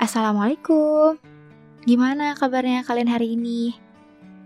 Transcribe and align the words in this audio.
Assalamualaikum. 0.00 1.20
Gimana 1.84 2.32
kabarnya 2.32 2.80
kalian 2.88 3.12
hari 3.12 3.36
ini? 3.36 3.76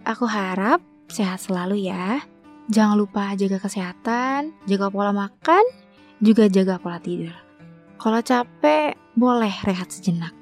Aku 0.02 0.26
harap 0.26 0.82
sehat 1.06 1.46
selalu 1.46 1.86
ya. 1.86 2.26
Jangan 2.74 2.98
lupa 2.98 3.30
jaga 3.38 3.62
kesehatan, 3.62 4.50
jaga 4.66 4.90
pola 4.90 5.14
makan, 5.14 5.62
juga 6.18 6.50
jaga 6.50 6.82
pola 6.82 6.98
tidur. 6.98 7.30
Kalau 8.02 8.18
capek, 8.18 8.98
boleh 9.14 9.54
rehat 9.62 9.94
sejenak. 9.94 10.34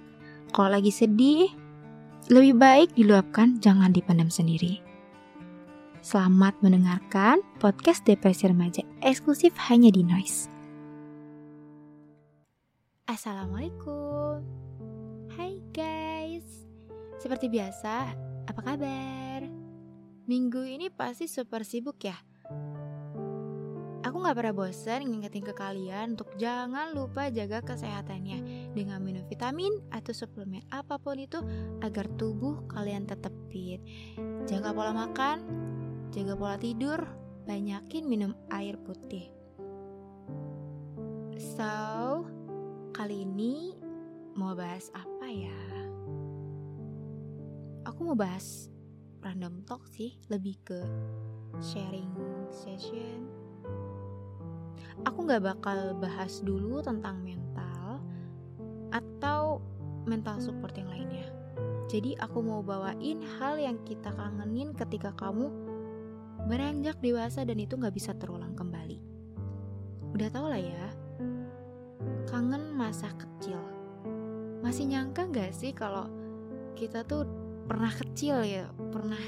Kalau 0.48 0.73
lagi 0.73 0.89
sedih, 0.89 1.53
lebih 2.33 2.56
baik 2.56 2.97
diluapkan, 2.97 3.61
jangan 3.61 3.92
dipendam 3.92 4.33
sendiri. 4.33 4.81
Selamat 6.01 6.56
mendengarkan 6.65 7.45
podcast 7.61 8.01
Depresi 8.09 8.48
Remaja 8.48 8.81
eksklusif 9.05 9.53
hanya 9.69 9.92
di 9.92 10.09
Noise. 10.09 10.48
Assalamualaikum. 13.12 14.72
Hai 15.32 15.64
guys. 15.72 16.44
Seperti 17.16 17.48
biasa, 17.48 18.12
apa 18.44 18.61
kabar? 18.61 19.41
Minggu 20.28 20.61
ini 20.61 20.92
pasti 20.92 21.24
super 21.24 21.64
sibuk 21.64 21.97
ya. 22.05 22.20
Aku 24.05 24.20
gak 24.20 24.36
pernah 24.36 24.52
bosan 24.52 25.08
ngingetin 25.08 25.41
ke 25.41 25.56
kalian 25.56 26.20
untuk 26.20 26.36
jangan 26.36 26.92
lupa 26.92 27.33
jaga 27.33 27.64
kesehatannya 27.64 28.69
dengan 28.77 29.00
minum 29.00 29.24
vitamin 29.24 29.72
atau 29.89 30.12
suplemen 30.12 30.69
apa 30.69 31.00
pun 31.00 31.16
itu 31.16 31.41
agar 31.80 32.12
tubuh 32.20 32.69
kalian 32.69 33.08
tetap 33.08 33.33
fit. 33.48 33.80
Jaga 34.44 34.77
pola 34.77 34.92
makan, 34.92 35.48
jaga 36.12 36.36
pola 36.36 36.61
tidur, 36.61 37.08
banyakin 37.48 38.05
minum 38.05 38.36
air 38.52 38.77
putih. 38.77 39.33
So, 41.41 42.28
kali 42.92 43.24
ini 43.24 43.81
mau 44.33 44.56
bahas 44.56 44.88
apa 44.97 45.27
ya? 45.28 45.61
Aku 47.84 48.00
mau 48.08 48.16
bahas 48.16 48.72
random 49.20 49.61
talk 49.69 49.84
sih, 49.92 50.16
lebih 50.33 50.56
ke 50.64 50.80
sharing 51.61 52.08
session. 52.48 53.28
Aku 55.05 55.28
nggak 55.28 55.44
bakal 55.44 55.97
bahas 56.00 56.41
dulu 56.41 56.80
tentang 56.80 57.20
mental 57.20 58.00
atau 58.92 59.61
mental 60.08 60.41
support 60.41 60.72
yang 60.80 60.89
lainnya. 60.89 61.28
Jadi 61.92 62.17
aku 62.17 62.41
mau 62.41 62.64
bawain 62.64 63.20
hal 63.36 63.61
yang 63.61 63.77
kita 63.84 64.08
kangenin 64.17 64.72
ketika 64.72 65.12
kamu 65.12 65.52
beranjak 66.48 66.96
dewasa 67.05 67.44
dan 67.44 67.61
itu 67.61 67.77
nggak 67.77 67.92
bisa 67.92 68.17
terulang 68.17 68.56
kembali. 68.56 68.98
Udah 70.17 70.28
tau 70.33 70.48
lah 70.48 70.61
ya, 70.61 70.89
kangen 72.28 72.72
masa 72.72 73.12
kecil. 73.17 73.72
Masih 74.73 74.89
nyangka 74.89 75.28
nggak 75.28 75.53
sih 75.53 75.77
kalau 75.77 76.09
kita 76.73 77.05
tuh 77.05 77.28
pernah 77.69 77.92
kecil 77.92 78.41
ya, 78.41 78.73
pernah 78.89 79.20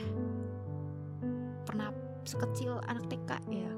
pernah 1.69 1.93
sekecil 2.25 2.81
anak 2.89 3.13
TK 3.13 3.45
ya. 3.53 3.69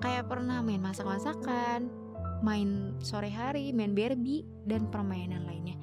Kayak 0.00 0.32
pernah 0.32 0.64
main 0.64 0.80
masak-masakan, 0.80 1.92
main 2.40 2.96
sore 3.04 3.28
hari, 3.28 3.68
main 3.68 3.92
Barbie 3.92 4.48
dan 4.64 4.88
permainan 4.88 5.44
lainnya. 5.44 5.76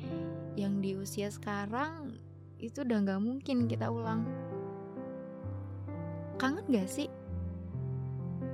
Yang 0.57 0.73
di 0.81 0.91
usia 0.97 1.29
sekarang 1.29 2.17
itu 2.57 2.81
udah 2.81 3.05
nggak 3.05 3.21
mungkin 3.21 3.69
kita 3.69 3.93
ulang. 3.93 4.25
Kangen 6.41 6.65
gak 6.73 6.89
sih? 6.89 7.13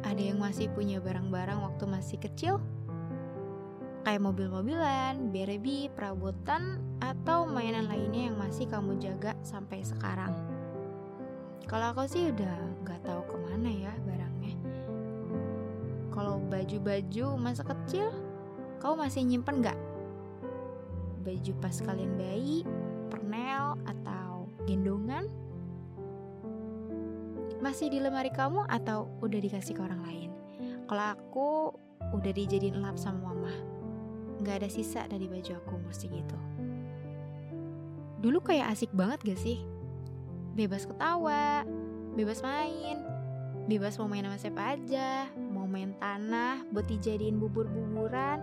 Ada 0.04 0.36
yang 0.36 0.44
masih 0.44 0.68
punya 0.76 1.00
barang-barang 1.00 1.64
waktu 1.64 1.88
masih 1.88 2.20
kecil? 2.20 2.60
Kayak 4.02 4.26
mobil-mobilan, 4.26 5.30
Barbie, 5.30 5.86
perabotan, 5.94 6.82
atau 6.98 7.46
mainan 7.46 7.86
lainnya 7.86 8.34
yang 8.34 8.38
masih 8.38 8.66
kamu 8.66 8.98
jaga 8.98 9.38
sampai 9.46 9.86
sekarang. 9.86 10.34
Kalau 11.70 11.94
aku 11.94 12.10
sih 12.10 12.34
udah 12.34 12.82
nggak 12.82 13.06
tahu 13.06 13.22
ke 13.30 13.36
mana 13.46 13.70
ya 13.70 13.94
barangnya. 14.02 14.58
Kalau 16.10 16.42
baju-baju 16.50 17.26
masa 17.38 17.62
kecil, 17.62 18.10
kau 18.82 18.98
masih 18.98 19.22
nyimpen 19.22 19.62
nggak? 19.62 19.78
Baju 21.22 21.52
pas 21.62 21.78
kalian 21.78 22.18
bayi, 22.18 22.66
pernel, 23.14 23.78
atau 23.86 24.50
gendongan? 24.66 25.30
Masih 27.62 27.94
di 27.94 28.02
lemari 28.02 28.34
kamu 28.34 28.66
atau 28.66 29.06
udah 29.22 29.38
dikasih 29.38 29.78
ke 29.78 29.82
orang 29.86 30.02
lain? 30.02 30.30
Kalau 30.90 31.06
aku 31.14 31.50
udah 32.18 32.32
dijadiin 32.34 32.82
lap 32.82 32.98
sama 32.98 33.30
mama. 33.30 33.81
Nggak 34.42 34.66
ada 34.66 34.70
sisa 34.74 35.06
dari 35.06 35.30
baju 35.30 35.54
aku 35.62 35.78
mesti 35.86 36.10
gitu. 36.10 36.38
Dulu 38.22 38.42
kayak 38.42 38.74
asik 38.74 38.90
banget 38.94 39.22
gak 39.22 39.40
sih? 39.42 39.62
Bebas 40.58 40.86
ketawa, 40.86 41.66
bebas 42.14 42.42
main, 42.46 43.02
bebas 43.66 43.98
mau 43.98 44.10
main 44.10 44.26
sama 44.26 44.38
siapa 44.38 44.78
aja, 44.78 45.26
mau 45.38 45.66
main 45.66 45.94
tanah 45.98 46.66
buat 46.70 46.86
dijadiin 46.86 47.42
bubur-buburan, 47.42 48.38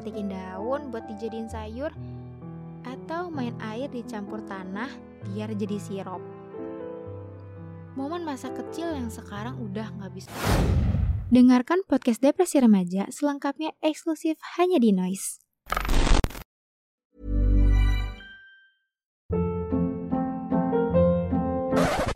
petikin 0.00 0.32
daun 0.32 0.88
buat 0.88 1.04
dijadiin 1.12 1.48
sayur, 1.48 1.92
atau 2.88 3.28
main 3.28 3.52
air 3.60 3.92
dicampur 3.92 4.40
tanah 4.48 4.88
biar 5.28 5.52
jadi 5.52 5.76
sirup. 5.76 6.24
Momen 7.98 8.24
masa 8.24 8.48
kecil 8.54 8.94
yang 8.94 9.12
sekarang 9.12 9.60
udah 9.60 9.92
gak 9.98 10.12
bisa. 10.14 10.32
Dengarkan 11.28 11.84
podcast 11.84 12.24
Depresi 12.24 12.56
Remaja 12.56 13.04
selengkapnya 13.12 13.76
eksklusif 13.84 14.40
hanya 14.56 14.80
di 14.80 14.96
Noise. 14.96 15.44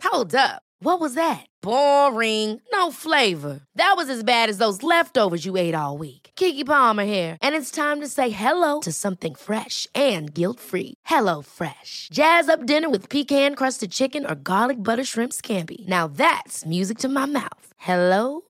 Hold 0.09 0.33
up. 0.33 0.65
What 0.81 0.97
was 0.97 1.13
that? 1.13 1.45
Boring. 1.61 2.57
No 2.73 2.89
flavor. 2.89 3.61
That 3.77 3.93
was 3.95 4.09
as 4.09 4.25
bad 4.25 4.49
as 4.49 4.57
those 4.57 4.81
leftovers 4.81 5.45
you 5.45 5.61
ate 5.61 5.77
all 5.77 6.01
week. 6.01 6.33
Kiki 6.33 6.65
Palmer 6.65 7.05
here, 7.05 7.37
and 7.37 7.53
it's 7.53 7.69
time 7.69 8.01
to 8.01 8.09
say 8.09 8.33
hello 8.33 8.81
to 8.81 8.91
something 8.91 9.37
fresh 9.37 9.85
and 9.93 10.33
guilt-free. 10.33 10.97
Hello 11.05 11.45
Fresh. 11.45 12.09
Jazz 12.09 12.49
up 12.49 12.65
dinner 12.65 12.89
with 12.89 13.13
pecan-crusted 13.13 13.93
chicken 13.93 14.25
or 14.25 14.33
garlic 14.33 14.81
butter 14.81 15.05
shrimp 15.05 15.37
scampi. 15.37 15.85
Now 15.85 16.09
that's 16.09 16.65
music 16.65 16.97
to 17.05 17.09
my 17.09 17.29
mouth. 17.29 17.69
Hello 17.77 18.49